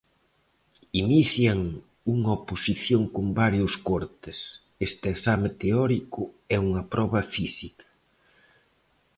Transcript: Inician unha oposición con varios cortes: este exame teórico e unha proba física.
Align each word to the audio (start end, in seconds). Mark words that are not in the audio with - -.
Inician 1.03 1.59
unha 2.13 2.31
oposición 2.39 3.01
con 3.15 3.25
varios 3.41 3.73
cortes: 3.89 4.37
este 4.87 5.05
exame 5.15 5.49
teórico 5.61 6.21
e 6.53 6.55
unha 6.67 6.83
proba 6.91 7.21
física. 7.35 7.87